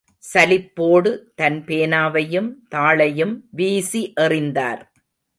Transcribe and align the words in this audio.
சலிப்போடு 0.23 1.09
தன் 1.35 1.59
பேனாவையும் 1.67 2.49
தாளையும் 2.75 3.35
வீசி 3.51 4.01
எறிந்தார். 4.21 4.81